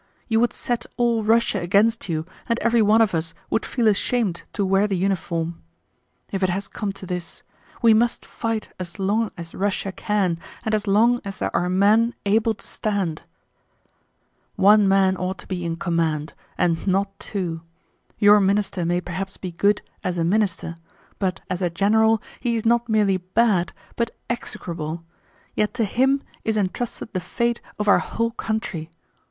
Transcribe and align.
You 0.27 0.39
would 0.39 0.51
set 0.51 0.87
all 0.97 1.23
Russia 1.23 1.59
against 1.59 2.09
you 2.09 2.25
and 2.49 2.57
everyone 2.57 3.03
of 3.03 3.13
us 3.13 3.35
would 3.51 3.63
feel 3.63 3.87
ashamed 3.87 4.41
to 4.53 4.65
wear 4.65 4.87
the 4.87 4.97
uniform. 4.97 5.61
If 6.31 6.41
it 6.41 6.49
has 6.49 6.67
come 6.67 6.91
to 6.93 7.05
this—we 7.05 7.93
must 7.93 8.25
fight 8.25 8.69
as 8.79 8.97
long 8.97 9.29
as 9.37 9.53
Russia 9.53 9.91
can 9.91 10.39
and 10.65 10.73
as 10.73 10.87
long 10.87 11.19
as 11.23 11.37
there 11.37 11.55
are 11.55 11.69
men 11.69 12.15
able 12.25 12.55
to 12.55 12.65
stand.... 12.65 13.21
One 14.55 14.87
man 14.87 15.17
ought 15.17 15.37
to 15.37 15.47
be 15.47 15.63
in 15.63 15.75
command, 15.75 16.33
and 16.57 16.87
not 16.87 17.19
two. 17.19 17.61
Your 18.17 18.39
Minister 18.39 18.83
may 18.85 19.01
perhaps 19.01 19.37
be 19.37 19.51
good 19.51 19.83
as 20.03 20.17
a 20.17 20.23
Minister, 20.23 20.77
but 21.19 21.41
as 21.47 21.61
a 21.61 21.69
general 21.69 22.23
he 22.39 22.55
is 22.55 22.65
not 22.65 22.89
merely 22.89 23.17
bad 23.17 23.71
but 23.95 24.15
execrable, 24.31 25.03
yet 25.53 25.75
to 25.75 25.83
him 25.85 26.23
is 26.43 26.57
entrusted 26.57 27.13
the 27.13 27.19
fate 27.19 27.61
of 27.77 27.87
our 27.87 27.99
whole 27.99 28.31
country.... 28.31 28.89